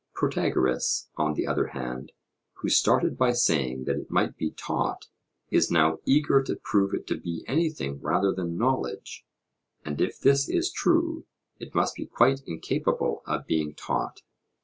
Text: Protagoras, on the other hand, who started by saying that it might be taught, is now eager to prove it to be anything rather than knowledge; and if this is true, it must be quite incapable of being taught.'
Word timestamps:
Protagoras, 0.15 1.09
on 1.15 1.35
the 1.35 1.45
other 1.45 1.67
hand, 1.67 2.11
who 2.53 2.69
started 2.69 3.19
by 3.19 3.33
saying 3.33 3.83
that 3.83 3.97
it 3.97 4.09
might 4.09 4.35
be 4.35 4.49
taught, 4.49 5.05
is 5.51 5.69
now 5.69 5.99
eager 6.07 6.41
to 6.41 6.55
prove 6.55 6.95
it 6.95 7.05
to 7.05 7.15
be 7.19 7.45
anything 7.47 8.01
rather 8.01 8.33
than 8.33 8.57
knowledge; 8.57 9.27
and 9.85 10.01
if 10.01 10.19
this 10.19 10.49
is 10.49 10.71
true, 10.71 11.27
it 11.59 11.75
must 11.75 11.93
be 11.93 12.07
quite 12.07 12.39
incapable 12.47 13.21
of 13.27 13.45
being 13.45 13.75
taught.' 13.75 14.23